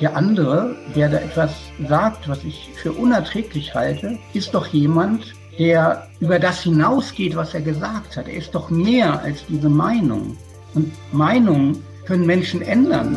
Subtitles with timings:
[0.00, 1.52] Der andere, der da etwas
[1.88, 7.60] sagt, was ich für unerträglich halte, ist doch jemand, der über das hinausgeht, was er
[7.60, 8.26] gesagt hat.
[8.26, 10.36] Er ist doch mehr als diese Meinung.
[10.74, 13.16] Und Meinungen können Menschen ändern.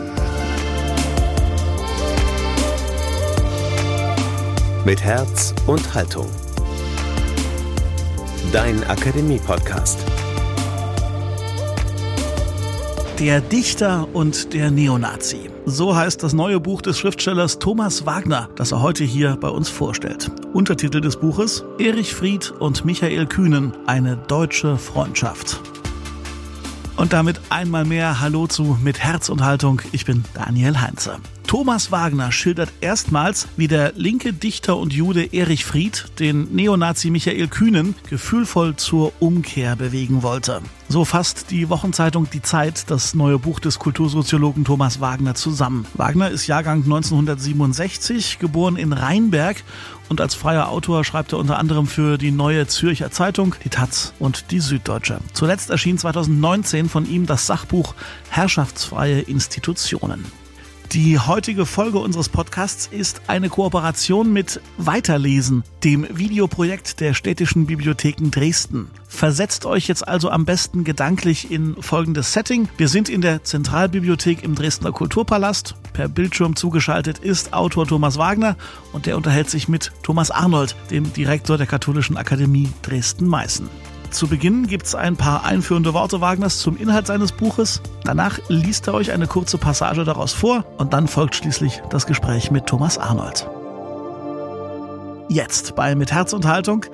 [4.85, 6.27] Mit Herz und Haltung.
[8.53, 9.99] Dein Akademie-Podcast.
[13.19, 15.56] Der Dichter und der Neonazi.
[15.69, 19.67] So heißt das neue Buch des Schriftstellers Thomas Wagner, das er heute hier bei uns
[19.67, 20.31] vorstellt.
[20.53, 25.59] Untertitel des Buches Erich Fried und Michael Kühnen, eine deutsche Freundschaft.
[26.95, 29.81] Und damit einmal mehr Hallo zu Mit Herz und Haltung.
[29.91, 31.17] Ich bin Daniel Heinze.
[31.47, 37.47] Thomas Wagner schildert erstmals, wie der linke Dichter und Jude Erich Fried den Neonazi Michael
[37.47, 40.61] Kühnen gefühlvoll zur Umkehr bewegen wollte.
[40.89, 45.85] So fasst die Wochenzeitung Die Zeit das neue Buch des Kultursoziologen Thomas Wagner zusammen.
[45.93, 49.63] Wagner ist Jahrgang 1967, geboren in Rheinberg
[50.09, 54.11] und als freier Autor schreibt er unter anderem für die Neue Zürcher Zeitung, die Taz
[54.19, 55.19] und die Süddeutsche.
[55.31, 57.95] Zuletzt erschien 2019 von ihm das Sachbuch
[58.31, 60.25] Herrschaftsfreie Institutionen.
[60.93, 68.31] Die heutige Folge unseres Podcasts ist eine Kooperation mit Weiterlesen, dem Videoprojekt der Städtischen Bibliotheken
[68.31, 68.89] Dresden.
[69.05, 72.69] Versetzt euch jetzt also am besten gedanklich in folgendes Setting.
[72.77, 75.75] Wir sind in der Zentralbibliothek im Dresdner Kulturpalast.
[75.91, 78.55] Per Bildschirm zugeschaltet ist Autor Thomas Wagner
[78.93, 83.67] und der unterhält sich mit Thomas Arnold, dem Direktor der Katholischen Akademie Dresden-Meißen.
[84.11, 87.81] Zu Beginn gibt es ein paar einführende Worte Wagners zum Inhalt seines Buches.
[88.03, 92.49] Danach liest er euch eine kurze Passage daraus vor und dann folgt schließlich das Gespräch
[92.49, 93.47] mit Thomas Arnold.
[95.29, 96.85] Jetzt bei Mit Herz und Haltung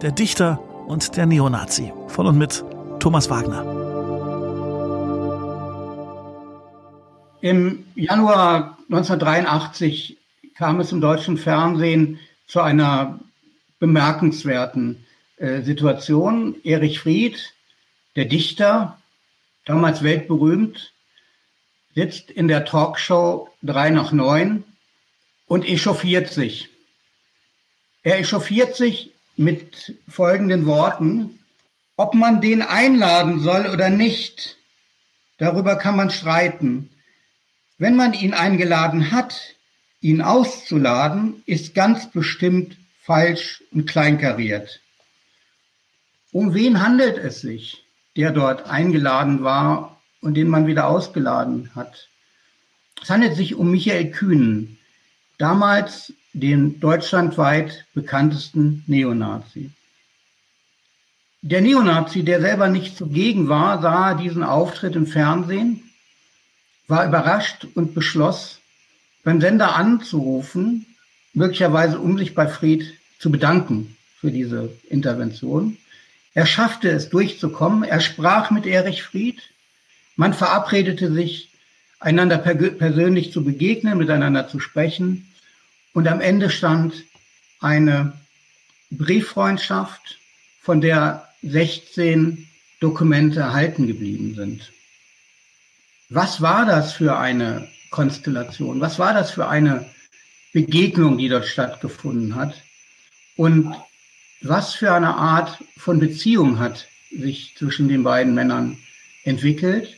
[0.00, 2.64] der Dichter und der Neonazi von und mit
[2.98, 3.62] Thomas Wagner.
[7.42, 10.16] Im Januar 1983
[10.56, 13.18] kam es im deutschen Fernsehen zu einer
[13.78, 15.04] bemerkenswerten
[15.42, 16.56] Situation.
[16.62, 17.52] Erich Fried,
[18.14, 18.98] der Dichter,
[19.64, 20.92] damals weltberühmt,
[21.94, 24.62] sitzt in der Talkshow 3 nach 9
[25.46, 26.68] und echauffiert sich.
[28.04, 31.40] Er echauffiert sich mit folgenden Worten.
[31.96, 34.56] Ob man den einladen soll oder nicht,
[35.38, 36.88] darüber kann man streiten.
[37.78, 39.56] Wenn man ihn eingeladen hat,
[40.00, 44.80] ihn auszuladen, ist ganz bestimmt falsch und kleinkariert.
[46.32, 47.84] Um wen handelt es sich,
[48.16, 52.08] der dort eingeladen war und den man wieder ausgeladen hat?
[53.02, 54.78] Es handelt sich um Michael Kühnen,
[55.36, 59.72] damals den deutschlandweit bekanntesten Neonazi.
[61.42, 65.82] Der Neonazi, der selber nicht zugegen war, sah diesen Auftritt im Fernsehen,
[66.88, 68.60] war überrascht und beschloss,
[69.22, 70.86] beim Sender anzurufen,
[71.34, 75.76] möglicherweise um sich bei Fried zu bedanken für diese Intervention.
[76.34, 77.84] Er schaffte es durchzukommen.
[77.84, 79.40] Er sprach mit Erich Fried.
[80.16, 81.50] Man verabredete sich,
[82.00, 85.32] einander persönlich zu begegnen, miteinander zu sprechen.
[85.92, 86.94] Und am Ende stand
[87.60, 88.14] eine
[88.90, 90.18] Brieffreundschaft,
[90.60, 92.48] von der 16
[92.80, 94.72] Dokumente erhalten geblieben sind.
[96.08, 98.80] Was war das für eine Konstellation?
[98.80, 99.90] Was war das für eine
[100.52, 102.54] Begegnung, die dort stattgefunden hat?
[103.36, 103.74] Und
[104.42, 108.78] was für eine Art von Beziehung hat sich zwischen den beiden Männern
[109.24, 109.96] entwickelt.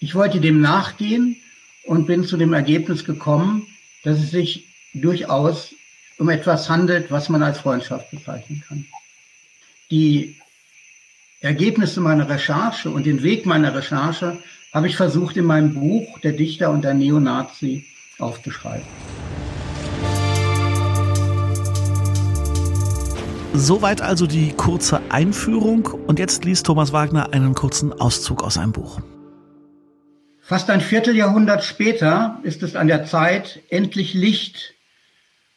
[0.00, 1.36] Ich wollte dem nachgehen
[1.84, 3.66] und bin zu dem Ergebnis gekommen,
[4.02, 5.74] dass es sich durchaus
[6.18, 8.86] um etwas handelt, was man als Freundschaft bezeichnen kann.
[9.90, 10.36] Die
[11.40, 14.38] Ergebnisse meiner Recherche und den Weg meiner Recherche
[14.72, 17.86] habe ich versucht in meinem Buch Der Dichter und der Neonazi
[18.18, 18.86] aufzuschreiben.
[23.52, 28.70] Soweit also die kurze Einführung und jetzt liest Thomas Wagner einen kurzen Auszug aus seinem
[28.70, 29.00] Buch.
[30.40, 34.74] Fast ein Vierteljahrhundert später ist es an der Zeit, endlich Licht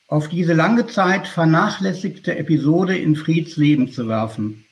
[0.07, 4.65] auf diese lange Zeit vernachlässigte Episode in Frieds Leben zu werfen.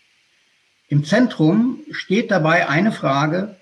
[0.88, 3.56] Im Zentrum steht dabei eine Frage,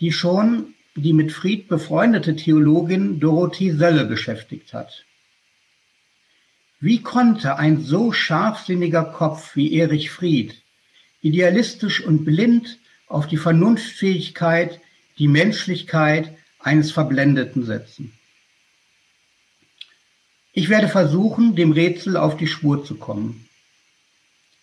[0.00, 5.04] die schon die mit Fried befreundete Theologin Dorothee Sölle beschäftigt hat.
[6.80, 10.62] Wie konnte ein so scharfsinniger Kopf wie Erich Fried
[11.20, 12.78] idealistisch und blind
[13.08, 14.80] auf die Vernunftfähigkeit,
[15.18, 18.12] die Menschlichkeit eines Verblendeten setzen?
[20.52, 23.48] Ich werde versuchen, dem Rätsel auf die Spur zu kommen.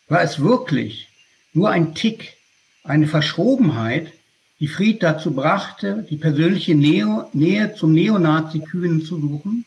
[0.07, 1.09] War es wirklich
[1.53, 2.35] nur ein Tick,
[2.83, 4.11] eine Verschrobenheit,
[4.59, 9.65] die Fried dazu brachte, die persönliche Nähe, Nähe zum Neonazi-Kühnen zu suchen.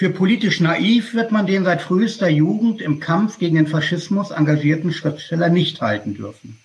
[0.00, 4.94] Für politisch naiv wird man den seit frühester Jugend im Kampf gegen den Faschismus engagierten
[4.94, 6.58] Schriftsteller nicht halten dürfen.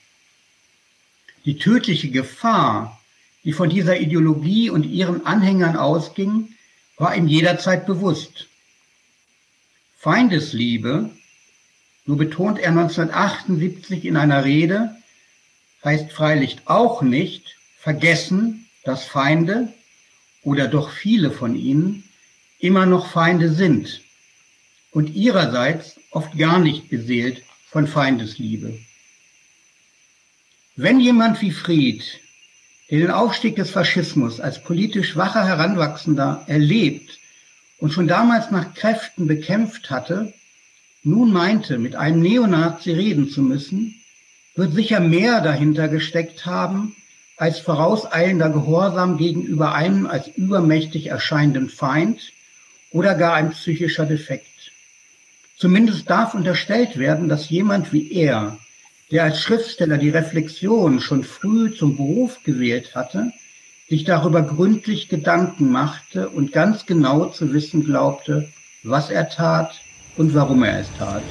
[1.43, 2.97] Die tödliche Gefahr,
[3.43, 6.53] die von dieser Ideologie und ihren Anhängern ausging,
[6.95, 8.47] war ihm jederzeit bewusst.
[9.97, 11.09] Feindesliebe,
[12.07, 14.95] so betont er 1978 in einer Rede,
[15.83, 19.73] heißt freilich auch nicht vergessen, dass Feinde
[20.41, 22.04] oder doch viele von ihnen
[22.65, 24.01] immer noch Feinde sind
[24.91, 28.79] und ihrerseits oft gar nicht beseelt von Feindesliebe.
[30.75, 32.03] Wenn jemand wie Fried,
[32.89, 37.19] der den Aufstieg des Faschismus als politisch wacher Heranwachsender erlebt
[37.77, 40.33] und schon damals nach Kräften bekämpft hatte,
[41.03, 43.95] nun meinte, mit einem Neonazi reden zu müssen,
[44.55, 46.95] wird sicher mehr dahinter gesteckt haben
[47.37, 52.31] als vorauseilender Gehorsam gegenüber einem als übermächtig erscheinenden Feind
[52.95, 54.71] oder gar ein psychischer Defekt.
[55.57, 58.57] Zumindest darf unterstellt werden, dass jemand wie er,
[59.11, 63.33] der als Schriftsteller die Reflexion schon früh zum Beruf gewählt hatte,
[63.89, 68.47] sich darüber gründlich Gedanken machte und ganz genau zu wissen glaubte,
[68.83, 69.81] was er tat
[70.15, 71.23] und warum er es tat.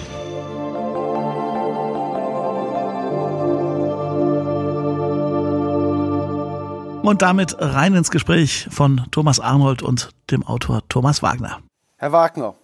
[7.04, 11.60] Und damit rein ins Gespräch von Thomas Arnold und dem Autor Thomas Wagner.
[11.98, 12.54] Herr Wagner,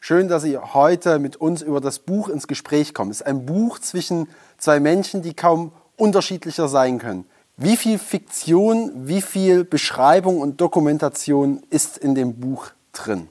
[0.00, 3.10] schön, dass Sie heute mit uns über das Buch ins Gespräch kommen.
[3.10, 7.26] Es ist ein Buch zwischen zwei Menschen, die kaum unterschiedlicher sein können.
[7.58, 13.28] Wie viel Fiktion, wie viel Beschreibung und Dokumentation ist in dem Buch drin?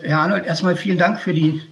[0.00, 1.62] Herr Arnold, erstmal vielen Dank für die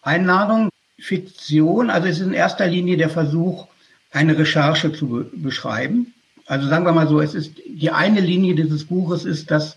[0.00, 0.70] Einladung.
[0.98, 3.66] Fiktion, also es ist in erster Linie der Versuch,
[4.12, 6.14] eine Recherche zu beschreiben.
[6.50, 9.76] Also sagen wir mal so, es ist die eine Linie dieses Buches ist, dass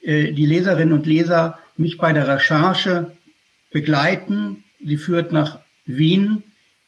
[0.00, 3.12] äh, die Leserinnen und Leser mich bei der Recherche
[3.70, 4.64] begleiten.
[4.82, 6.42] Sie führt nach Wien,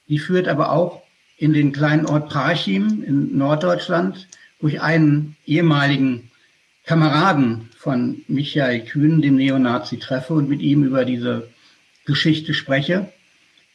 [0.09, 1.03] sie führt aber auch
[1.37, 4.29] in den kleinen Ort Parchim in Norddeutschland,
[4.61, 6.31] wo ich einen ehemaligen
[6.87, 11.51] Kameraden von Michael Kühn, dem Neonazi, treffe und mit ihm über diese
[12.07, 13.13] Geschichte spreche.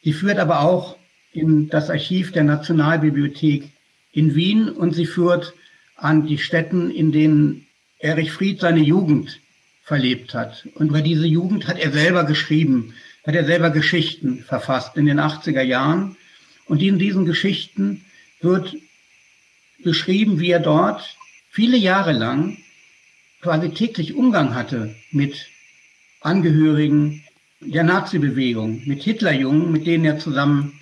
[0.02, 0.96] Sie führt aber auch
[1.32, 3.70] in das Archiv der Nationalbibliothek
[4.14, 5.52] in Wien und sie führt
[5.96, 7.66] an die Städten, in denen
[7.98, 9.40] Erich Fried seine Jugend
[9.82, 10.66] verlebt hat.
[10.74, 12.94] Und über diese Jugend hat er selber geschrieben,
[13.26, 16.16] hat er selber Geschichten verfasst in den 80er Jahren.
[16.66, 18.04] Und in diesen Geschichten
[18.40, 18.76] wird
[19.82, 21.16] beschrieben, wie er dort
[21.50, 22.58] viele Jahre lang
[23.42, 25.48] quasi täglich Umgang hatte mit
[26.20, 27.22] Angehörigen
[27.60, 30.80] der Nazi-Bewegung, mit Hitlerjungen, mit denen er zusammen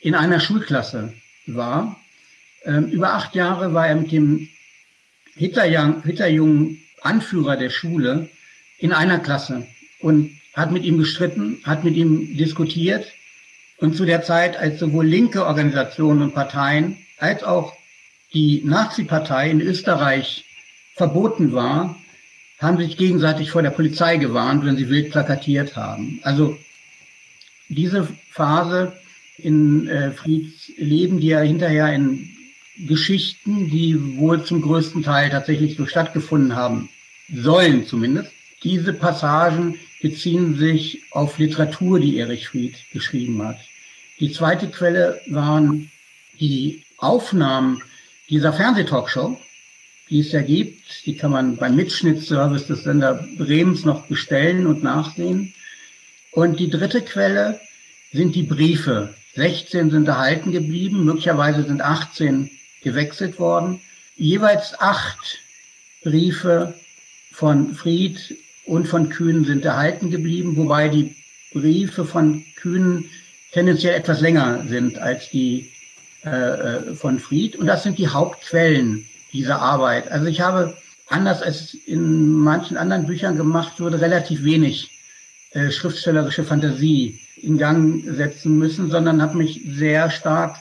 [0.00, 1.14] in einer Schulklasse
[1.46, 1.96] war.
[2.64, 4.48] Ähm, über acht Jahre war er mit dem
[5.36, 8.28] Hitlerjungen, Anführer der Schule
[8.78, 9.66] in einer Klasse
[10.00, 13.06] und hat mit ihm gestritten, hat mit ihm diskutiert.
[13.78, 17.74] Und zu der Zeit, als sowohl linke Organisationen und Parteien als auch
[18.32, 20.44] die Nazi-Partei in Österreich
[20.94, 21.96] verboten war,
[22.58, 26.20] haben sich gegenseitig vor der Polizei gewarnt, wenn sie wild plakatiert haben.
[26.22, 26.56] Also
[27.68, 28.92] diese Phase
[29.38, 32.33] in äh, Frieds Leben, die er hinterher in
[32.76, 36.88] Geschichten, die wohl zum größten Teil tatsächlich so stattgefunden haben
[37.32, 38.30] sollen zumindest.
[38.62, 43.58] Diese Passagen beziehen sich auf Literatur, die Erich Fried geschrieben hat.
[44.20, 45.90] Die zweite Quelle waren
[46.40, 47.82] die Aufnahmen
[48.28, 49.38] dieser Fernsehtalkshow,
[50.10, 51.06] die es ja gibt.
[51.06, 55.54] Die kann man beim Mitschnittservice des Sender Bremens noch bestellen und nachsehen.
[56.32, 57.60] Und die dritte Quelle
[58.12, 59.14] sind die Briefe.
[59.34, 62.50] 16 sind erhalten geblieben, möglicherweise sind 18
[62.84, 63.80] gewechselt worden.
[64.16, 65.40] Jeweils acht
[66.04, 66.74] Briefe
[67.32, 68.36] von Fried
[68.66, 71.16] und von Kühn sind erhalten geblieben, wobei die
[71.52, 73.10] Briefe von Kühn
[73.52, 75.72] tendenziell etwas länger sind als die
[76.24, 77.56] äh, äh, von Fried.
[77.56, 80.10] Und das sind die Hauptquellen dieser Arbeit.
[80.10, 80.76] Also ich habe,
[81.08, 84.90] anders als in manchen anderen Büchern gemacht wurde, relativ wenig
[85.50, 90.56] äh, schriftstellerische Fantasie in Gang setzen müssen, sondern habe mich sehr stark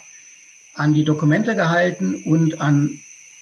[0.76, 3.00] an die Dokumente gehalten und an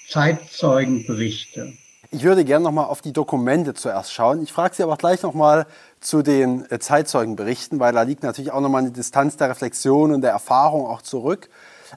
[0.10, 1.74] Zeitzeugenberichte.
[2.14, 4.44] Ich würde gerne noch mal auf die Dokumente zuerst schauen.
[4.44, 5.66] Ich frage Sie aber gleich noch mal
[6.02, 10.14] zu den äh, Zeitzeugenberichten, weil da liegt natürlich auch noch mal eine Distanz der Reflexion
[10.14, 11.50] und der Erfahrung auch zurück.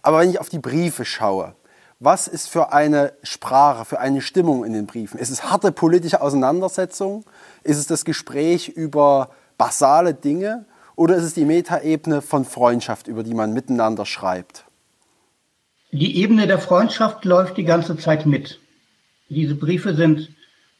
[0.02, 1.56] Aber wenn ich auf die Briefe schaue,
[1.98, 5.18] was ist für eine Sprache, für eine Stimmung in den Briefen?
[5.18, 7.24] Ist es harte politische Auseinandersetzung?
[7.64, 10.64] Ist es das Gespräch über basale Dinge?
[10.94, 14.64] Oder ist es die Metaebene von Freundschaft, über die man miteinander schreibt?
[15.96, 18.58] Die Ebene der Freundschaft läuft die ganze Zeit mit.
[19.28, 20.28] Diese Briefe sind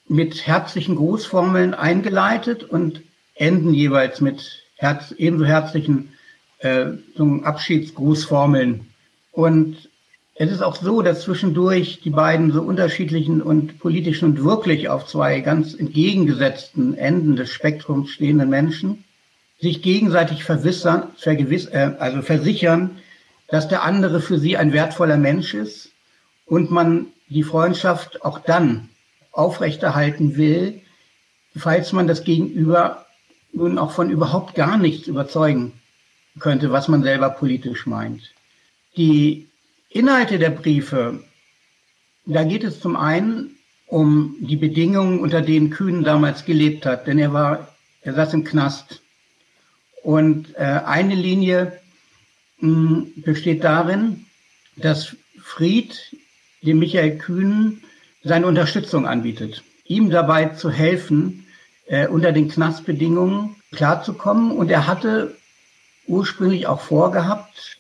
[0.09, 3.01] mit herzlichen Grußformeln eingeleitet und
[3.37, 6.15] enden jeweils mit herz, ebenso herzlichen
[6.59, 8.87] äh, so Abschiedsgrußformeln.
[9.31, 9.89] Und
[10.35, 15.07] es ist auch so, dass zwischendurch die beiden so unterschiedlichen und politischen und wirklich auf
[15.07, 19.05] zwei ganz entgegengesetzten Enden des Spektrums stehenden Menschen
[19.61, 22.99] sich gegenseitig verwissern, äh, also versichern,
[23.49, 25.91] dass der andere für sie ein wertvoller Mensch ist
[26.47, 28.89] und man die Freundschaft auch dann
[29.33, 30.81] aufrechterhalten will,
[31.57, 33.07] falls man das Gegenüber
[33.53, 35.73] nun auch von überhaupt gar nichts überzeugen
[36.39, 38.33] könnte, was man selber politisch meint.
[38.97, 39.49] Die
[39.89, 41.23] Inhalte der Briefe,
[42.27, 47.19] da geht es zum einen um die Bedingungen, unter denen Kühn damals gelebt hat, denn
[47.19, 47.69] er war,
[48.03, 49.03] er saß im Knast.
[50.03, 51.81] Und äh, eine Linie
[53.17, 54.27] besteht darin,
[54.77, 56.17] dass Fried
[56.63, 57.83] dem Michael Kühn
[58.23, 61.47] seine Unterstützung anbietet, ihm dabei zu helfen,
[61.87, 64.53] äh, unter den Knastbedingungen klarzukommen.
[64.53, 65.37] Und er hatte
[66.07, 67.79] ursprünglich auch vorgehabt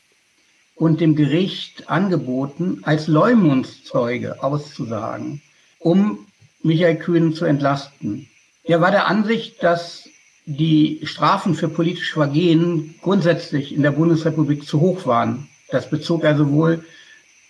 [0.75, 5.41] und dem Gericht angeboten, als Leumundszeuge auszusagen,
[5.79, 6.27] um
[6.63, 8.29] Michael Kühn zu entlasten.
[8.65, 10.09] Er war der Ansicht, dass
[10.47, 15.49] die Strafen für politische Vergehen grundsätzlich in der Bundesrepublik zu hoch waren.
[15.71, 16.85] Das bezog er sowohl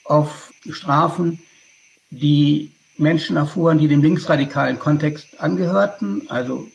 [0.05, 1.41] auf Strafen,
[2.11, 6.69] die Menschen erfuhren, die dem linksradikalen Kontext angehörten, also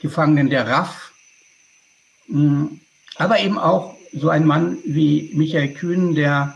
[0.00, 1.12] Gefangenen der RAF,
[2.26, 2.80] hm,
[3.16, 6.54] aber eben auch so ein Mann wie Michael Kühn, der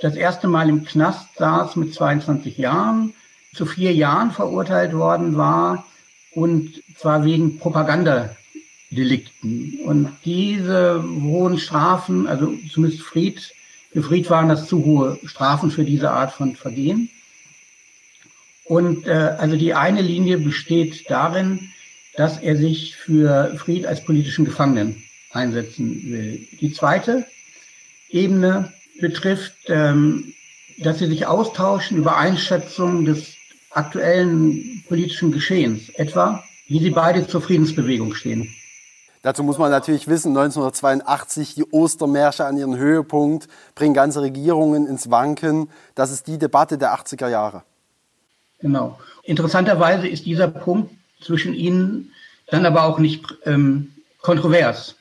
[0.00, 3.14] das erste Mal im Knast saß mit 22 Jahren,
[3.54, 5.86] zu vier Jahren verurteilt worden war
[6.34, 9.78] und zwar wegen Propagandadelikten.
[9.84, 13.54] Und diese hohen Strafen, also zumindest Fried,
[13.92, 17.10] für Fried waren das zu hohe Strafen für diese Art von Vergehen.
[18.64, 21.70] Und äh, also die eine Linie besteht darin,
[22.16, 26.46] dass er sich für Fried als politischen Gefangenen einsetzen will.
[26.60, 27.26] Die zweite
[28.08, 30.34] Ebene betrifft, ähm,
[30.78, 33.33] dass sie sich austauschen über Einschätzungen des
[33.76, 38.54] aktuellen politischen Geschehens, etwa wie sie beide zur Friedensbewegung stehen.
[39.22, 45.10] Dazu muss man natürlich wissen, 1982 die Ostermärsche an ihren Höhepunkt bringen ganze Regierungen ins
[45.10, 45.70] Wanken.
[45.94, 47.62] Das ist die Debatte der 80er Jahre.
[48.60, 48.98] Genau.
[49.22, 50.90] Interessanterweise ist dieser Punkt
[51.22, 52.12] zwischen ihnen
[52.48, 54.96] dann aber auch nicht ähm, kontrovers.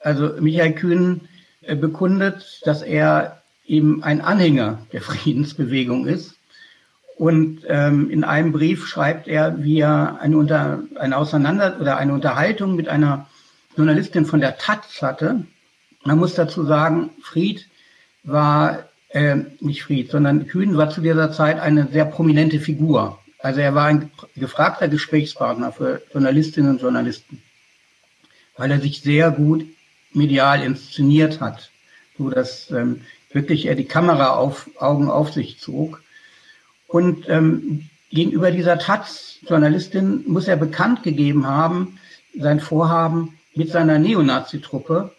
[0.00, 1.22] Also Michael Kühn
[1.62, 6.34] äh, bekundet, dass er eben ein Anhänger der Friedensbewegung ist.
[7.16, 12.12] Und ähm, in einem Brief schreibt er, wie er eine, Unter eine Auseinander oder eine
[12.12, 13.28] Unterhaltung mit einer
[13.76, 15.44] Journalistin von der Taz hatte.
[16.04, 17.68] Man muss dazu sagen, Fried
[18.24, 23.18] war äh, nicht Fried, sondern Kühn war zu dieser Zeit eine sehr prominente Figur.
[23.38, 27.42] Also er war ein gefragter Gesprächspartner für Journalistinnen und Journalisten,
[28.56, 29.66] weil er sich sehr gut
[30.14, 31.70] medial inszeniert hat,
[32.16, 33.02] so dass ähm,
[33.32, 36.02] wirklich er die Kamera auf Augen auf sich zog.
[36.94, 41.98] Und ähm, gegenüber dieser Taz-Journalistin muss er bekannt gegeben haben,
[42.38, 45.10] sein Vorhaben mit seiner Neonazi-Truppe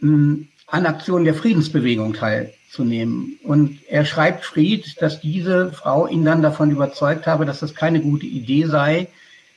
[0.00, 3.38] ähm, an Aktionen der Friedensbewegung teilzunehmen.
[3.42, 8.00] Und er schreibt Fried, dass diese Frau ihn dann davon überzeugt habe, dass das keine
[8.00, 9.08] gute Idee sei,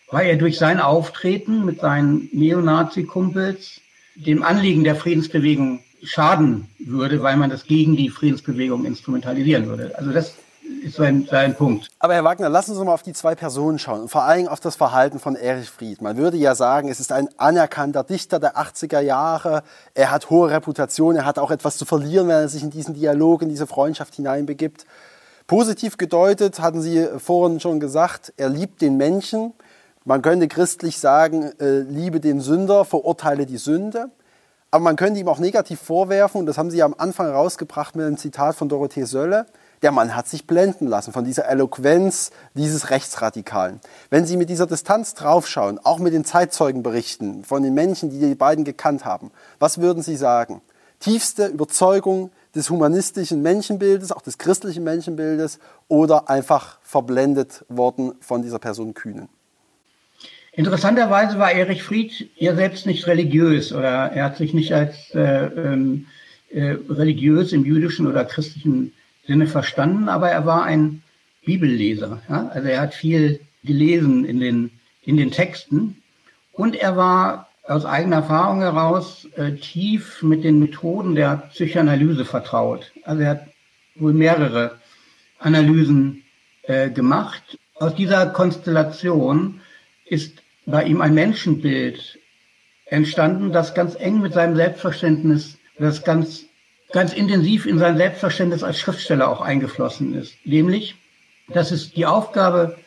[0.09, 3.79] weil er durch sein Auftreten mit seinen Neonazi-Kumpels
[4.15, 9.97] dem Anliegen der Friedensbewegung schaden würde, weil man das gegen die Friedensbewegung instrumentalisieren würde.
[9.97, 10.35] Also das
[10.83, 11.89] ist sein, sein Punkt.
[11.99, 14.47] Aber Herr Wagner, lassen Sie uns mal auf die zwei Personen schauen und vor allem
[14.47, 16.01] auf das Verhalten von Erich Fried.
[16.01, 19.63] Man würde ja sagen, es ist ein anerkannter Dichter der 80er Jahre.
[19.93, 22.95] Er hat hohe Reputation, er hat auch etwas zu verlieren, wenn er sich in diesen
[22.95, 24.85] Dialog, in diese Freundschaft hineinbegibt.
[25.47, 29.53] Positiv gedeutet, hatten Sie vorhin schon gesagt, er liebt den Menschen.
[30.05, 34.09] Man könnte christlich sagen, äh, liebe den Sünder, verurteile die Sünde.
[34.71, 37.95] Aber man könnte ihm auch negativ vorwerfen, und das haben Sie ja am Anfang rausgebracht
[37.95, 39.45] mit einem Zitat von Dorothee Sölle,
[39.81, 43.79] der Mann hat sich blenden lassen von dieser Eloquenz dieses Rechtsradikalen.
[44.09, 48.35] Wenn Sie mit dieser Distanz draufschauen, auch mit den Zeitzeugenberichten von den Menschen, die die
[48.35, 50.61] beiden gekannt haben, was würden Sie sagen?
[50.99, 58.59] Tiefste Überzeugung des humanistischen Menschenbildes, auch des christlichen Menschenbildes oder einfach verblendet worden von dieser
[58.59, 59.29] Person Kühnen?
[60.53, 65.45] Interessanterweise war Erich Fried ja selbst nicht religiös oder er hat sich nicht als äh,
[65.45, 66.07] ähm,
[66.49, 68.91] äh, religiös im jüdischen oder christlichen
[69.25, 71.03] Sinne verstanden, aber er war ein
[71.45, 72.21] Bibelleser.
[72.29, 72.47] Ja?
[72.53, 74.71] Also er hat viel gelesen in den,
[75.03, 76.01] in den Texten
[76.53, 82.91] und er war aus eigener Erfahrung heraus äh, tief mit den Methoden der Psychoanalyse vertraut.
[83.03, 83.47] Also er hat
[83.95, 84.79] wohl mehrere
[85.39, 86.23] Analysen
[86.63, 87.57] äh, gemacht.
[87.75, 89.61] Aus dieser Konstellation
[90.05, 92.19] ist bei ihm ein Menschenbild
[92.85, 96.45] entstanden, das ganz eng mit seinem Selbstverständnis, das ganz,
[96.91, 100.35] ganz intensiv in sein Selbstverständnis als Schriftsteller auch eingeflossen ist.
[100.45, 100.95] Nämlich,
[101.47, 102.77] dass es die Aufgabe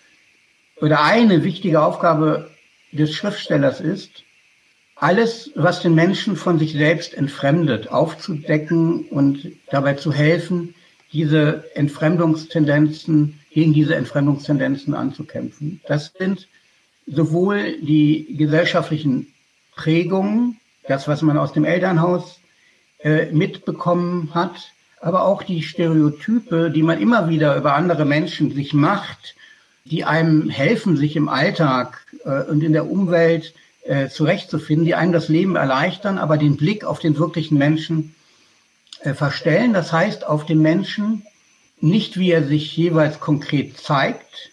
[0.80, 2.50] oder eine wichtige Aufgabe
[2.92, 4.24] des Schriftstellers ist,
[4.96, 10.74] alles, was den Menschen von sich selbst entfremdet, aufzudecken und dabei zu helfen,
[11.12, 15.80] diese Entfremdungstendenzen, gegen diese Entfremdungstendenzen anzukämpfen.
[15.86, 16.48] Das sind
[17.06, 19.32] sowohl die gesellschaftlichen
[19.76, 20.58] Prägungen,
[20.88, 22.40] das, was man aus dem Elternhaus
[23.04, 28.72] äh, mitbekommen hat, aber auch die Stereotype, die man immer wieder über andere Menschen sich
[28.72, 29.34] macht,
[29.84, 33.52] die einem helfen, sich im Alltag äh, und in der Umwelt
[33.84, 38.14] äh, zurechtzufinden, die einem das Leben erleichtern, aber den Blick auf den wirklichen Menschen
[39.00, 39.74] äh, verstellen.
[39.74, 41.26] Das heißt, auf den Menschen
[41.80, 44.50] nicht, wie er sich jeweils konkret zeigt,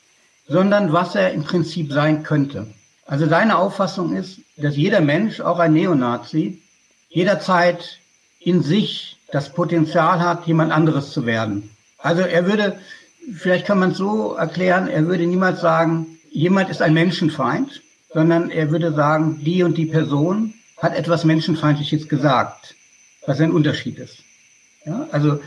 [0.49, 2.67] sondern was er im Prinzip sein könnte.
[3.05, 6.61] Also seine Auffassung ist, dass jeder Mensch, auch ein Neonazi,
[7.07, 8.00] jederzeit
[8.43, 11.69] in sich das Potenzial hat, jemand anderes zu werden.
[11.97, 12.77] Also er würde,
[13.33, 17.81] vielleicht kann man es so erklären, er würde niemals sagen, jemand ist ein Menschenfeind,
[18.13, 22.75] sondern er würde sagen, die und die Person hat etwas Menschenfeindliches gesagt,
[23.25, 24.17] was ein Unterschied ist.
[24.85, 25.39] Ja, also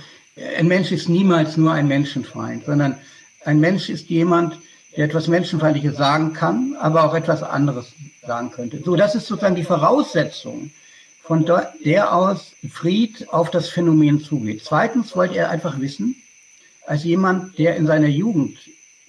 [0.57, 2.97] ein Mensch ist niemals nur ein Menschenfeind, sondern
[3.45, 4.59] ein Mensch ist jemand,
[4.97, 7.93] der etwas Menschenfeindliches sagen kann, aber auch etwas anderes
[8.25, 8.81] sagen könnte.
[8.85, 10.71] So, das ist sozusagen die Voraussetzung,
[11.25, 11.47] von
[11.85, 14.63] der aus Fried auf das Phänomen zugeht.
[14.63, 16.17] Zweitens wollte er einfach wissen,
[16.87, 18.59] als jemand, der in seiner Jugend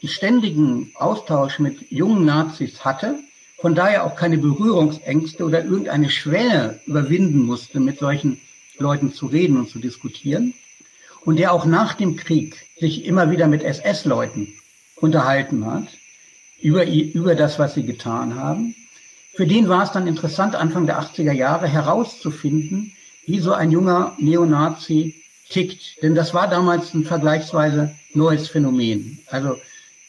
[0.02, 3.20] ständigen Austausch mit jungen Nazis hatte,
[3.58, 8.40] von daher auch keine Berührungsängste oder irgendeine Schwelle überwinden musste, mit solchen
[8.78, 10.54] Leuten zu reden und zu diskutieren,
[11.26, 14.54] und der auch nach dem Krieg sich immer wieder mit SS-Leuten
[14.98, 15.88] unterhalten hat
[16.62, 18.76] über, über das, was sie getan haben.
[19.36, 22.94] Für den war es dann interessant, Anfang der 80er Jahre herauszufinden,
[23.26, 25.14] wie so ein junger Neonazi
[25.50, 26.02] tickt.
[26.02, 29.20] Denn das war damals ein vergleichsweise neues Phänomen.
[29.28, 29.58] Also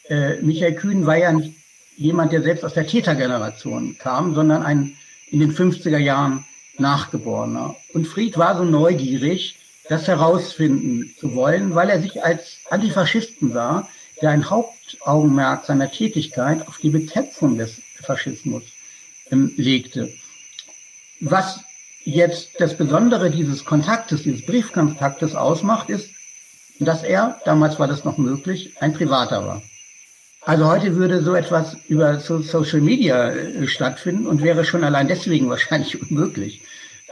[0.08, 1.54] äh, Michael Kühn war ja nicht
[1.96, 4.96] jemand, der selbst aus der Tätergeneration kam, sondern ein
[5.28, 6.44] in den 50er Jahren
[6.78, 7.74] Nachgeborener.
[7.94, 9.56] Und Fried war so neugierig,
[9.88, 13.88] das herausfinden zu wollen, weil er sich als Antifaschisten sah,
[14.22, 18.62] der ein Hauptaugenmerk seiner Tätigkeit auf die Bekämpfung des Faschismus
[19.30, 20.12] legte.
[21.20, 21.60] Was
[22.04, 26.10] jetzt das Besondere dieses Kontaktes, dieses Briefkontaktes ausmacht, ist,
[26.78, 29.62] dass er, damals war das noch möglich, ein Privater war.
[30.42, 35.48] Also heute würde so etwas über Social Media äh, stattfinden und wäre schon allein deswegen
[35.50, 36.62] wahrscheinlich unmöglich.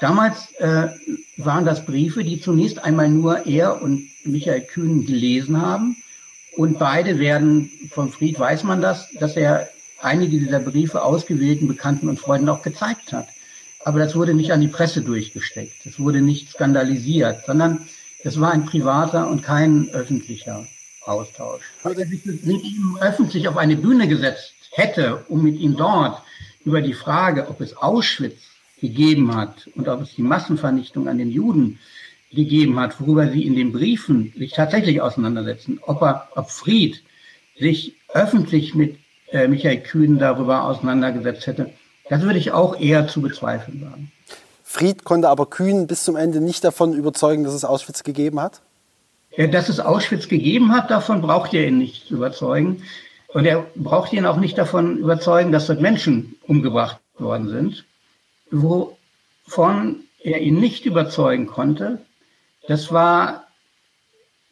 [0.00, 0.88] Damals äh,
[1.36, 5.96] waren das Briefe, die zunächst einmal nur er und Michael Kühn gelesen haben
[6.56, 9.68] und beide werden, von Fried weiß man das, dass er
[10.00, 13.28] einige dieser Briefe ausgewählten Bekannten und Freunden auch gezeigt hat.
[13.84, 15.84] Aber das wurde nicht an die Presse durchgesteckt.
[15.84, 17.86] Es wurde nicht skandalisiert, sondern
[18.22, 20.66] es war ein privater und kein öffentlicher
[21.04, 21.62] Austausch.
[21.82, 26.22] Wenn er sich mit ihm öffentlich auf eine Bühne gesetzt hätte, um mit ihm dort
[26.64, 28.40] über die Frage, ob es Auschwitz
[28.80, 31.78] gegeben hat und ob es die Massenvernichtung an den Juden
[32.32, 37.02] gegeben hat, worüber sie in den Briefen sich tatsächlich auseinandersetzen, ob, er, ob Fried
[37.58, 38.98] sich öffentlich mit
[39.34, 41.70] äh, Michael Kühn darüber auseinandergesetzt hätte,
[42.08, 44.12] das würde ich auch eher zu bezweifeln sagen.
[44.62, 48.60] Fried konnte aber Kühn bis zum Ende nicht davon überzeugen, dass es Auschwitz gegeben hat?
[49.36, 52.82] Ja, dass es Auschwitz gegeben hat, davon braucht er ihn nicht zu überzeugen.
[53.28, 57.84] Und er braucht ihn auch nicht davon überzeugen, dass dort Menschen umgebracht worden sind.
[58.52, 61.98] Wovon er ihn nicht überzeugen konnte,
[62.68, 63.44] das war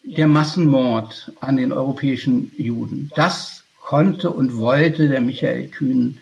[0.03, 3.11] der Massenmord an den europäischen Juden.
[3.15, 6.19] Das konnte und wollte der Michael Kühn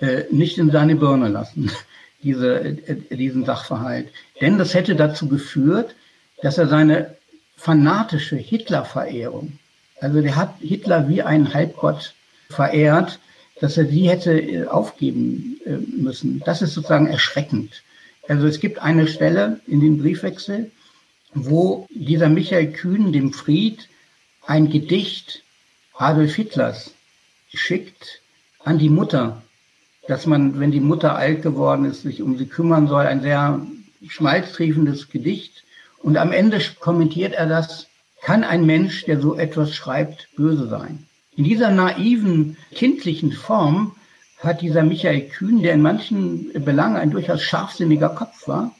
[0.00, 1.70] äh, nicht in seine Birne lassen,
[2.22, 4.08] diese, äh, diesen Sachverhalt.
[4.40, 5.94] Denn das hätte dazu geführt,
[6.42, 7.16] dass er seine
[7.56, 9.58] fanatische Hitlerverehrung,
[10.00, 12.14] also der hat Hitler wie einen Halbgott
[12.50, 13.20] verehrt,
[13.60, 16.42] dass er sie hätte äh, aufgeben äh, müssen.
[16.44, 17.82] Das ist sozusagen erschreckend.
[18.28, 20.70] Also es gibt eine Stelle in dem Briefwechsel,
[21.34, 23.88] wo dieser Michael Kühn dem Fried
[24.46, 25.42] ein Gedicht
[25.94, 26.93] Adolf Hitlers
[27.56, 28.20] schickt
[28.64, 29.42] an die Mutter,
[30.06, 33.60] dass man, wenn die Mutter alt geworden ist, sich um sie kümmern soll, ein sehr
[34.08, 35.64] schmalztriefendes Gedicht.
[36.02, 37.86] Und am Ende kommentiert er das,
[38.20, 41.06] kann ein Mensch, der so etwas schreibt, böse sein?
[41.36, 43.96] In dieser naiven, kindlichen Form
[44.38, 48.74] hat dieser Michael Kühn, der in manchen Belangen ein durchaus scharfsinniger Kopf war,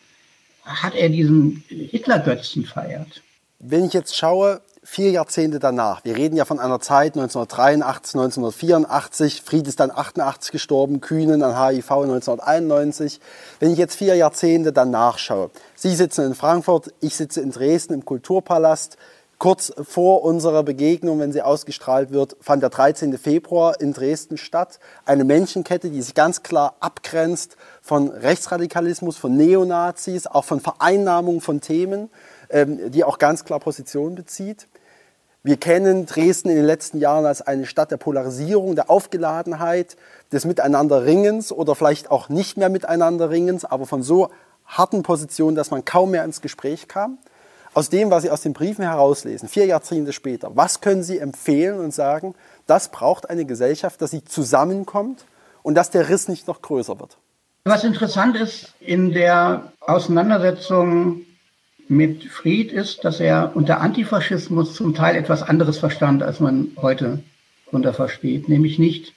[0.64, 3.22] hat er diesen Hitlergötzen feiert.
[3.58, 9.42] Wenn ich jetzt schaue, vier Jahrzehnte danach, wir reden ja von einer Zeit 1983, 1984,
[9.42, 13.20] Fried ist dann 88 gestorben, Kühnen an HIV 1991.
[13.60, 17.94] Wenn ich jetzt vier Jahrzehnte danach schaue, Sie sitzen in Frankfurt, ich sitze in Dresden
[17.94, 18.98] im Kulturpalast,
[19.38, 23.18] kurz vor unserer Begegnung, wenn sie ausgestrahlt wird, fand der 13.
[23.18, 24.78] Februar in Dresden statt.
[25.04, 31.60] Eine Menschenkette, die sich ganz klar abgrenzt von Rechtsradikalismus, von Neonazis, auch von Vereinnahmung von
[31.60, 32.10] Themen,
[32.50, 34.66] ähm, die auch ganz klar Position bezieht.
[35.46, 39.94] Wir kennen Dresden in den letzten Jahren als eine Stadt der Polarisierung, der Aufgeladenheit,
[40.32, 44.30] des Miteinanderringens oder vielleicht auch nicht mehr Miteinanderringens, aber von so
[44.64, 47.18] harten Positionen, dass man kaum mehr ins Gespräch kam.
[47.74, 51.78] Aus dem, was Sie aus den Briefen herauslesen, vier Jahrzehnte später, was können Sie empfehlen
[51.78, 52.34] und sagen,
[52.66, 55.26] das braucht eine Gesellschaft, dass sie zusammenkommt
[55.62, 57.18] und dass der Riss nicht noch größer wird?
[57.64, 61.26] Was interessant ist in der Auseinandersetzung
[61.88, 67.22] mit Fried ist, dass er unter Antifaschismus zum Teil etwas anderes verstand, als man heute
[67.66, 69.12] darunter versteht, nämlich nicht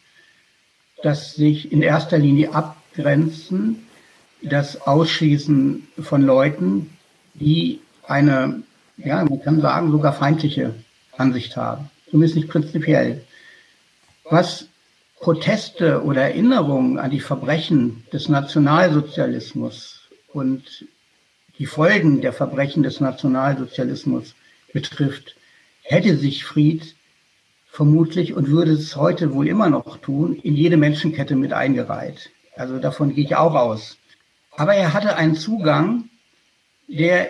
[1.04, 3.88] das sich in erster Linie abgrenzen,
[4.42, 6.90] das Ausschließen von Leuten,
[7.36, 8.64] die eine,
[8.98, 10.74] ja, man kann sagen, sogar feindliche
[11.18, 13.24] Ansicht haben, zumindest nicht prinzipiell.
[14.30, 14.68] Was
[15.20, 20.02] Proteste oder Erinnerungen an die Verbrechen des Nationalsozialismus
[20.34, 20.86] und
[21.60, 24.36] die Folgen der Verbrechen des Nationalsozialismus
[24.74, 25.36] betrifft,
[25.82, 26.96] hätte sich Fried
[27.68, 32.32] vermutlich und würde es heute wohl immer noch tun, in jede Menschenkette mit eingereiht.
[32.56, 33.98] Also davon gehe ich auch aus.
[34.52, 36.10] Aber er hatte einen Zugang,
[36.88, 37.30] der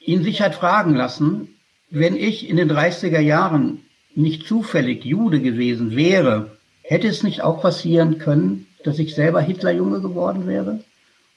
[0.00, 1.48] ihn sich hat fragen lassen,
[1.90, 7.60] wenn ich in den 30er Jahren nicht zufällig Jude gewesen wäre, hätte es nicht auch
[7.60, 10.84] passieren können, dass ich selber Hitlerjunge geworden wäre?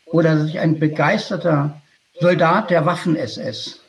[0.06, 1.82] Oder dass ich ein begeisterter
[2.22, 3.82] Soldat der Waffen-SS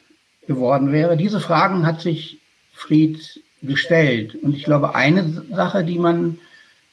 [0.47, 1.19] geworden wäre.
[1.19, 2.41] Diese Fragen hat sich
[2.73, 4.35] Fried gestellt.
[4.43, 6.39] Und ich glaube, eine Sache, die man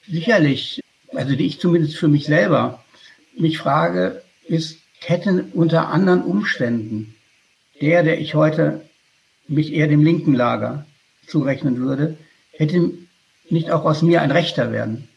[0.05, 0.81] sicherlich,
[1.15, 2.83] also die ich zumindest für mich selber
[3.37, 7.15] mich frage, ist, hätte unter anderen Umständen
[7.81, 8.81] der, der ich heute
[9.47, 10.85] mich eher dem linken Lager
[11.25, 12.17] zurechnen würde,
[12.51, 12.91] hätte
[13.49, 15.07] nicht auch aus mir ein Rechter werden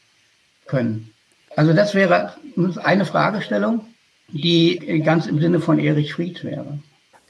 [0.66, 1.12] können.
[1.56, 2.37] Also das wäre
[2.85, 3.85] eine Fragestellung
[4.33, 6.79] die ganz im Sinne von Erich Fried wäre.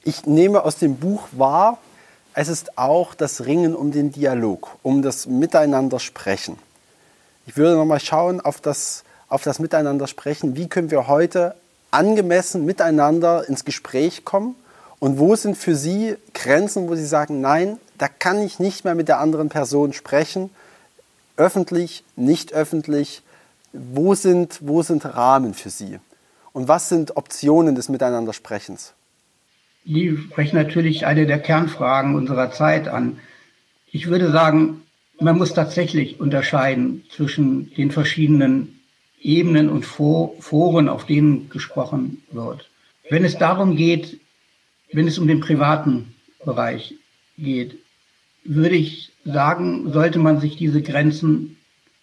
[0.05, 1.79] Ich nehme aus dem Buch wahr,
[2.35, 6.57] es ist auch das Ringen um den Dialog, um das Miteinander sprechen.
[7.47, 10.57] Ich würde nochmal schauen auf das, auf das Miteinander sprechen.
[10.57, 11.55] Wie können wir heute
[11.91, 14.55] angemessen miteinander ins Gespräch kommen?
[14.99, 18.95] Und wo sind für Sie Grenzen, wo Sie sagen, nein, da kann ich nicht mehr
[18.95, 20.51] mit der anderen Person sprechen,
[21.37, 23.23] öffentlich, nicht öffentlich?
[23.73, 25.99] Wo sind, wo sind Rahmen für Sie?
[26.53, 28.95] Und was sind Optionen des Miteinandersprechens?
[29.85, 33.19] Die sprechen natürlich eine der Kernfragen unserer Zeit an.
[33.91, 34.83] Ich würde sagen,
[35.21, 38.81] man muss tatsächlich unterscheiden zwischen den verschiedenen
[39.21, 42.69] Ebenen und Foren, auf denen gesprochen wird.
[43.09, 44.21] Wenn es darum geht,
[44.93, 46.95] wenn es um den privaten Bereich
[47.39, 47.79] geht,
[48.45, 51.57] würde ich sagen, sollte man sich diese Grenzen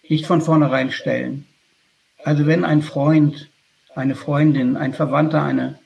[0.07, 1.45] nicht von vornherein stellen.
[2.23, 3.49] Also wenn ein Freund
[3.95, 5.79] eine Freundin, ein Verwandter, eine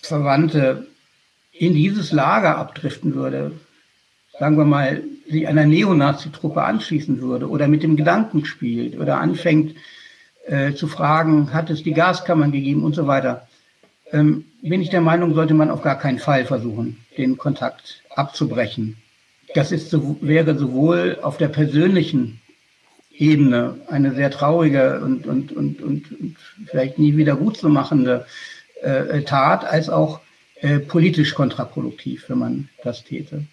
[0.00, 0.86] Verwandte
[1.52, 3.52] in dieses Lager abdriften würde,
[4.38, 9.74] sagen wir mal, sich einer Neonazi-Truppe anschließen würde oder mit dem Gedanken spielt oder anfängt
[10.46, 13.46] äh, zu fragen, hat es die Gaskammern gegeben und so weiter,
[14.12, 18.96] ähm, bin ich der Meinung, sollte man auf gar keinen Fall versuchen, den Kontakt abzubrechen.
[19.54, 22.40] Das ist wäre sowohl auf der persönlichen
[23.16, 28.26] Ebene eine sehr traurige und, und, und, und, und vielleicht nie wieder gut zu machende
[28.82, 30.20] äh, Tat, als auch
[30.60, 33.44] äh, politisch kontraproduktiv, wenn man das täte.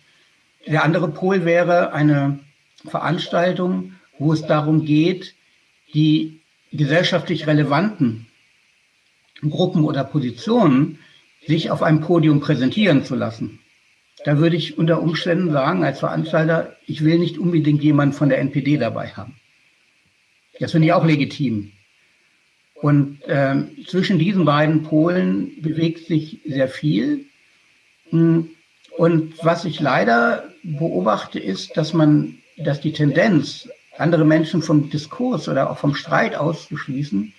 [0.67, 2.39] Der andere Pol wäre eine
[2.85, 5.35] Veranstaltung, wo es darum geht,
[5.93, 6.39] die
[6.71, 8.27] gesellschaftlich relevanten
[9.41, 10.99] Gruppen oder Positionen
[11.47, 13.59] sich auf einem Podium präsentieren zu lassen.
[14.23, 18.39] Da würde ich unter Umständen sagen, als Veranstalter, ich will nicht unbedingt jemanden von der
[18.39, 19.40] NPD dabei haben.
[20.59, 21.71] Das finde ich auch legitim.
[22.75, 27.25] Und ähm, zwischen diesen beiden Polen bewegt sich sehr viel.
[28.11, 35.47] Und was ich leider beobachte, ist, dass man, dass die Tendenz, andere Menschen vom Diskurs
[35.47, 37.33] oder auch vom Streit auszuschließen,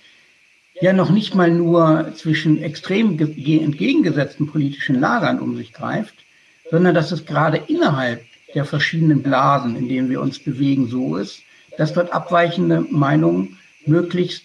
[0.80, 6.14] ja noch nicht mal nur zwischen extrem entgegengesetzten politischen Lagern um sich greift,
[6.70, 11.42] sondern dass es gerade innerhalb der verschiedenen Blasen, in denen wir uns bewegen, so ist,
[11.78, 14.44] dass dort abweichende Meinungen möglichst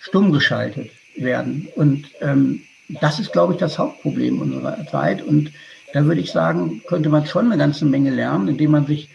[0.00, 1.68] stumm geschaltet werden.
[1.74, 5.22] Und ähm, das ist, glaube ich, das Hauptproblem unserer Zeit.
[5.22, 5.52] Und
[5.92, 9.08] da würde ich sagen, könnte man schon eine ganze Menge lernen, indem man sich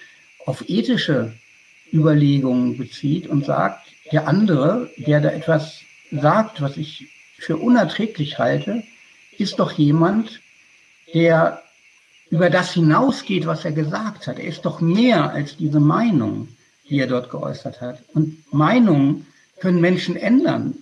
[0.46, 1.34] auf ethische
[1.92, 5.82] Überlegungen bezieht und sagt, der andere, der da etwas
[6.12, 8.84] sagt, was ich für unerträglich halte,
[9.38, 10.42] ist doch jemand,
[11.14, 11.62] der
[12.30, 14.40] über das hinausgeht, was er gesagt hat.
[14.40, 16.50] Er ist doch mehr als diese Meinung,
[16.90, 18.00] die er dort geäußert hat.
[18.14, 19.26] Und Meinungen
[19.60, 20.76] können Menschen ändern.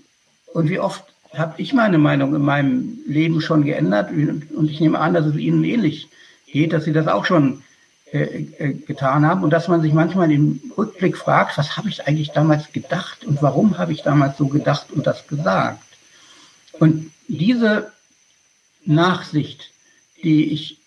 [0.53, 4.11] Und wie oft habe ich meine Meinung in meinem Leben schon geändert?
[4.11, 6.09] Und ich nehme an, dass es Ihnen ähnlich
[6.47, 7.63] geht, dass Sie das auch schon
[8.13, 12.07] äh, äh, getan haben und dass man sich manchmal im Rückblick fragt, was habe ich
[12.07, 15.81] eigentlich damals gedacht und warum habe ich damals so gedacht und das gesagt?
[16.73, 17.91] Und diese
[18.85, 19.71] Nachsicht,
[20.23, 20.77] die ich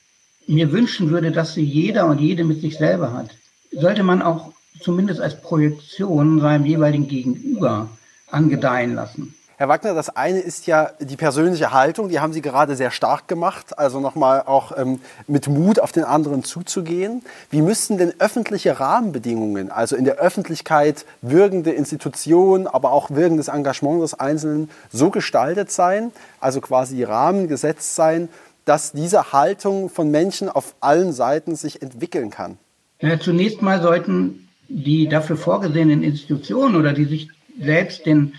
[0.46, 3.30] mir wünschen würde, dass sie jeder und jede mit sich selber hat,
[3.72, 7.88] sollte man auch zumindest als Projektion seinem jeweiligen Gegenüber
[8.30, 9.34] angedeihen lassen.
[9.58, 13.26] Herr Wagner, das eine ist ja die persönliche Haltung, die haben Sie gerade sehr stark
[13.26, 17.22] gemacht, also nochmal auch ähm, mit Mut auf den anderen zuzugehen.
[17.48, 24.02] Wie müssten denn öffentliche Rahmenbedingungen, also in der Öffentlichkeit wirkende Institutionen, aber auch wirkendes Engagement
[24.02, 28.28] des Einzelnen so gestaltet sein, also quasi Rahmen gesetzt sein,
[28.66, 32.58] dass diese Haltung von Menschen auf allen Seiten sich entwickeln kann?
[33.00, 37.28] Ja, zunächst mal sollten die dafür vorgesehenen Institutionen oder die sich
[37.60, 38.34] selbst den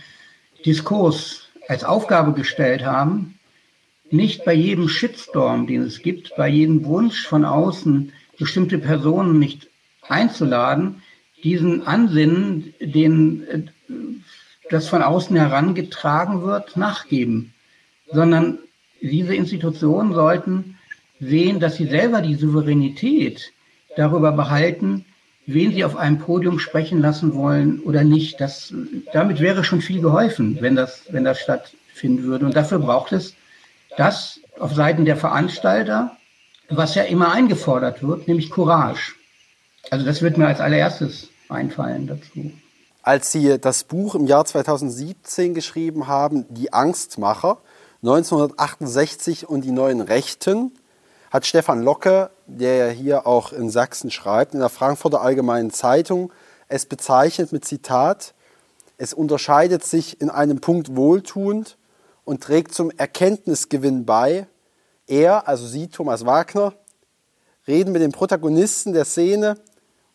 [0.65, 3.39] Diskurs als Aufgabe gestellt haben,
[4.09, 9.67] nicht bei jedem Shitstorm, den es gibt, bei jedem Wunsch von außen, bestimmte Personen nicht
[10.07, 11.01] einzuladen,
[11.43, 13.61] diesen Ansinnen, den äh,
[14.69, 17.53] das von außen herangetragen wird, nachgeben,
[18.11, 18.59] sondern
[19.01, 20.77] diese Institutionen sollten
[21.19, 23.53] sehen, dass sie selber die Souveränität
[23.95, 25.05] darüber behalten,
[25.47, 28.39] wen sie auf einem Podium sprechen lassen wollen oder nicht.
[28.39, 28.73] Das,
[29.13, 32.45] damit wäre schon viel geholfen, wenn das, wenn das stattfinden würde.
[32.45, 33.33] Und dafür braucht es
[33.97, 36.17] das auf Seiten der Veranstalter,
[36.69, 39.13] was ja immer eingefordert wird, nämlich Courage.
[39.89, 42.51] Also das wird mir als allererstes einfallen dazu.
[43.01, 47.59] Als Sie das Buch im Jahr 2017 geschrieben haben, Die Angstmacher,
[48.03, 50.76] 1968 und die neuen Rechten,
[51.31, 56.31] hat Stefan Locke, der ja hier auch in Sachsen schreibt, in der Frankfurter Allgemeinen Zeitung
[56.67, 58.33] es bezeichnet mit Zitat,
[58.97, 61.77] es unterscheidet sich in einem Punkt wohltuend
[62.25, 64.47] und trägt zum Erkenntnisgewinn bei.
[65.05, 66.73] Er, also Sie, Thomas Wagner,
[67.67, 69.57] reden mit den Protagonisten der Szene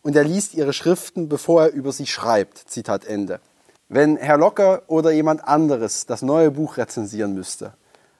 [0.01, 2.57] und er liest ihre Schriften, bevor er über sie schreibt.
[2.69, 3.39] Zitat Ende.
[3.87, 7.73] Wenn Herr Locker oder jemand anderes das neue Buch rezensieren müsste,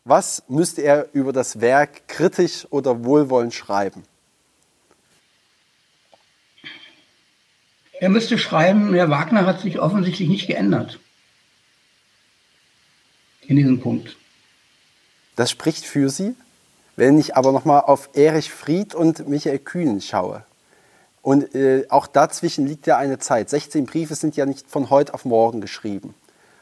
[0.06, 4.04] was müsste er über das Werk kritisch oder wohlwollend schreiben?
[8.00, 11.00] Er müsste schreiben, Herr Wagner hat sich offensichtlich nicht geändert.
[13.48, 14.18] In diesem Punkt.
[15.36, 16.36] Das spricht für Sie.
[16.96, 20.46] Wenn ich aber nochmal auf Erich Fried und Michael Kühn schaue,
[21.24, 23.50] und äh, auch dazwischen liegt ja eine Zeit.
[23.50, 26.14] 16 Briefe sind ja nicht von heute auf morgen geschrieben.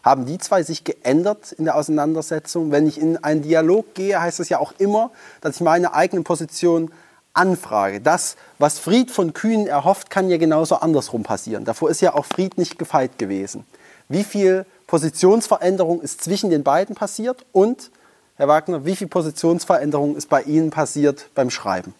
[0.03, 2.71] Haben die zwei sich geändert in der Auseinandersetzung?
[2.71, 5.11] Wenn ich in einen Dialog gehe, heißt es ja auch immer,
[5.41, 6.91] dass ich meine eigene Position
[7.33, 8.01] anfrage.
[8.01, 11.65] Das, was Fried von Kühn erhofft, kann ja genauso andersrum passieren.
[11.65, 13.65] Davor ist ja auch Fried nicht gefeit gewesen.
[14.09, 17.45] Wie viel Positionsveränderung ist zwischen den beiden passiert?
[17.53, 17.91] Und,
[18.35, 21.93] Herr Wagner, wie viel Positionsveränderung ist bei Ihnen passiert beim Schreiben?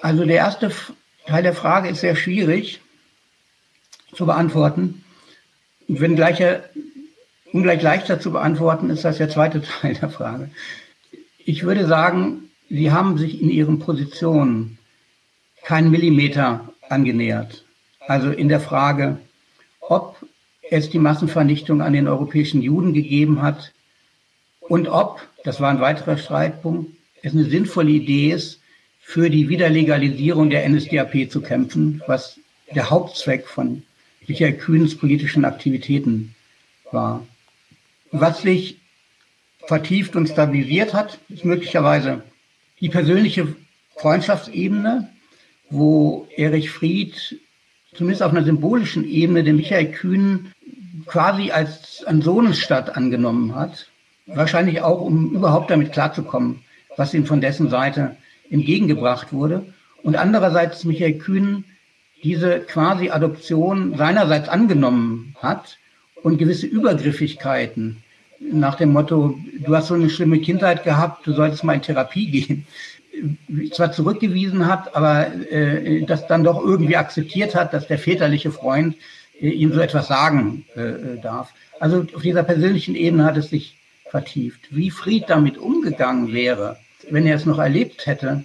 [0.00, 0.70] Also der erste
[1.26, 2.80] Teil der Frage ist sehr schwierig
[4.14, 5.04] zu beantworten.
[6.00, 6.64] Wenn gleicher,
[7.52, 10.50] ungleich leichter zu beantworten ist das der zweite Teil der Frage.
[11.44, 14.78] Ich würde sagen, Sie haben sich in Ihren Positionen
[15.62, 17.64] keinen Millimeter angenähert.
[18.00, 19.18] Also in der Frage,
[19.80, 20.16] ob
[20.70, 23.72] es die Massenvernichtung an den europäischen Juden gegeben hat
[24.60, 26.90] und ob, das war ein weiterer Streitpunkt,
[27.22, 28.60] es eine sinnvolle Idee ist,
[29.00, 32.38] für die Wiederlegalisierung der NSDAP zu kämpfen, was
[32.74, 33.82] der Hauptzweck von
[34.26, 36.34] Michael Kühns politischen Aktivitäten
[36.90, 37.26] war.
[38.10, 38.78] Was sich
[39.66, 42.22] vertieft und stabilisiert hat, ist möglicherweise
[42.80, 43.54] die persönliche
[43.96, 45.08] Freundschaftsebene,
[45.70, 47.38] wo Erich Fried
[47.94, 50.52] zumindest auf einer symbolischen Ebene den Michael Kühn
[51.06, 53.88] quasi als ein Sohnesstadt angenommen hat.
[54.26, 56.60] Wahrscheinlich auch, um überhaupt damit klarzukommen,
[56.96, 58.16] was ihm von dessen Seite
[58.50, 59.72] entgegengebracht wurde.
[60.02, 61.64] Und andererseits Michael Kühn
[62.22, 65.78] diese quasi Adoption seinerseits angenommen hat
[66.22, 68.02] und gewisse Übergriffigkeiten
[68.50, 72.30] nach dem Motto, du hast so eine schlimme Kindheit gehabt, du solltest mal in Therapie
[72.30, 72.66] gehen,
[73.72, 78.96] zwar zurückgewiesen hat, aber äh, das dann doch irgendwie akzeptiert hat, dass der väterliche Freund
[79.40, 81.52] äh, ihm so etwas sagen äh, darf.
[81.78, 83.76] Also auf dieser persönlichen Ebene hat es sich
[84.08, 84.60] vertieft.
[84.70, 86.78] Wie Fried damit umgegangen wäre,
[87.10, 88.44] wenn er es noch erlebt hätte,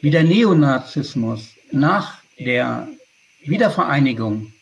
[0.00, 2.88] wie der Neonazismus nach der
[3.44, 4.52] Wiedervereinigung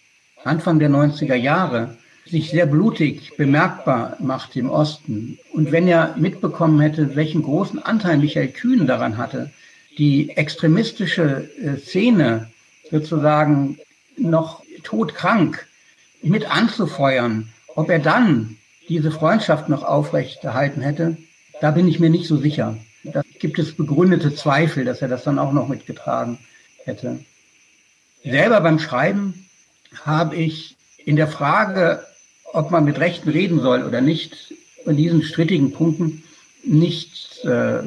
[0.44, 5.38] Anfang der 90er Jahre sich sehr blutig bemerkbar macht im Osten.
[5.52, 9.50] Und wenn er mitbekommen hätte, welchen großen Anteil Michael Kühn daran hatte,
[9.98, 12.50] die extremistische äh, Szene
[12.90, 13.78] sozusagen
[14.16, 15.66] noch todkrank
[16.22, 18.56] mit anzufeuern, ob er dann
[18.88, 21.16] diese Freundschaft noch aufrechterhalten hätte,
[21.60, 22.76] da bin ich mir nicht so sicher.
[23.04, 26.38] Da gibt es begründete Zweifel, dass er das dann auch noch mitgetragen
[26.84, 27.20] hätte.
[28.24, 29.48] Selber beim Schreiben
[30.04, 32.04] habe ich in der Frage,
[32.52, 34.54] ob man mit Rechten reden soll oder nicht,
[34.84, 36.22] in diesen strittigen Punkten
[36.64, 37.82] nichts äh,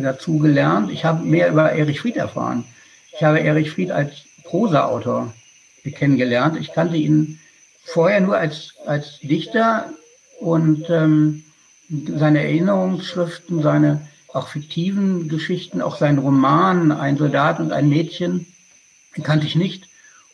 [0.00, 0.90] dazu gelernt.
[0.90, 2.64] Ich habe mehr über Erich Fried erfahren.
[3.14, 4.12] Ich habe Erich Fried als
[4.44, 5.32] Prosa-Autor
[5.84, 6.58] kennengelernt.
[6.58, 7.38] Ich kannte ihn
[7.84, 9.90] vorher nur als, als Dichter
[10.40, 11.44] und ähm,
[12.16, 18.46] seine Erinnerungsschriften, seine auch fiktiven Geschichten, auch sein Roman Ein Soldat und ein Mädchen
[19.20, 19.88] kannte ich nicht.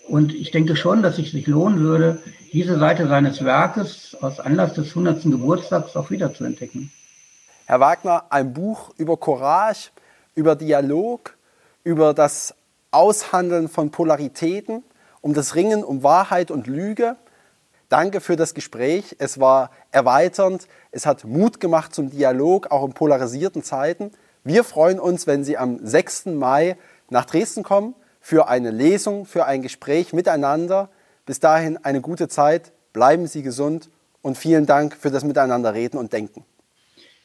[0.09, 4.73] Und ich denke schon, dass es sich lohnen würde, diese Seite seines Werkes aus Anlass
[4.75, 5.23] des 100.
[5.25, 6.91] Geburtstags auch wieder zu entdecken.
[7.67, 9.91] Herr Wagner, ein Buch über Courage,
[10.35, 11.37] über Dialog,
[11.85, 12.55] über das
[12.91, 14.83] Aushandeln von Polaritäten,
[15.21, 17.17] um das Ringen um Wahrheit und Lüge.
[17.91, 19.17] Danke für das Gespräch.
[19.19, 20.69] Es war erweiternd.
[20.91, 24.13] Es hat Mut gemacht zum Dialog, auch in polarisierten Zeiten.
[24.45, 26.27] Wir freuen uns, wenn Sie am 6.
[26.27, 26.79] Mai
[27.11, 27.95] nach Dresden kommen
[28.29, 30.91] für eine Lesung, für ein Gespräch miteinander.
[31.25, 32.73] Bis dahin eine gute Zeit.
[32.93, 33.89] Bleiben Sie gesund
[34.21, 36.45] und vielen Dank für das Miteinanderreden und Denken.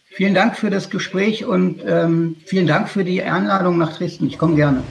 [0.05, 4.27] Vielen Dank für das Gespräch und ähm, vielen Dank für die Einladung nach Dresden.
[4.27, 4.81] Ich komme gerne.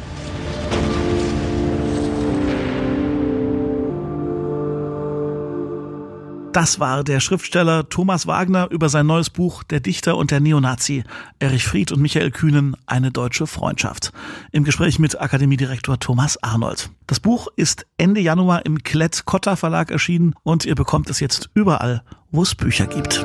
[6.53, 11.03] Das war der Schriftsteller Thomas Wagner über sein neues Buch Der Dichter und der Neonazi,
[11.39, 14.13] Erich Fried und Michael Kühnen, eine deutsche Freundschaft.
[14.51, 16.91] Im Gespräch mit Akademiedirektor Thomas Arnold.
[17.07, 22.03] Das Buch ist Ende Januar im Klett-Cotta Verlag erschienen und ihr bekommt es jetzt überall,
[22.31, 23.25] wo es Bücher gibt.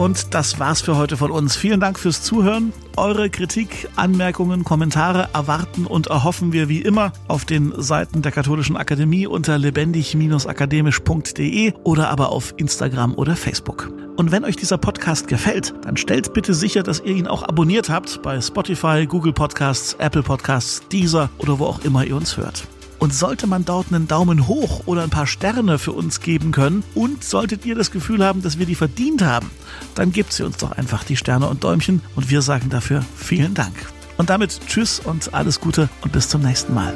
[0.00, 1.56] Und das war's für heute von uns.
[1.56, 2.72] Vielen Dank fürs Zuhören.
[2.96, 8.78] Eure Kritik, Anmerkungen, Kommentare erwarten und erhoffen wir wie immer auf den Seiten der Katholischen
[8.78, 13.92] Akademie unter lebendig-akademisch.de oder aber auf Instagram oder Facebook.
[14.16, 17.90] Und wenn euch dieser Podcast gefällt, dann stellt bitte sicher, dass ihr ihn auch abonniert
[17.90, 22.66] habt bei Spotify, Google Podcasts, Apple Podcasts, Deezer oder wo auch immer ihr uns hört.
[23.00, 26.84] Und sollte man dort einen Daumen hoch oder ein paar Sterne für uns geben können
[26.94, 29.50] und solltet ihr das Gefühl haben, dass wir die verdient haben,
[29.94, 33.54] dann gebt sie uns doch einfach die Sterne und Däumchen und wir sagen dafür vielen
[33.54, 33.74] Dank.
[34.18, 36.94] Und damit tschüss und alles Gute und bis zum nächsten Mal.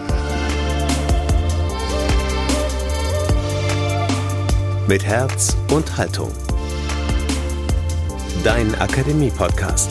[4.86, 6.30] Mit Herz und Haltung.
[8.44, 9.90] Dein Akademie-Podcast.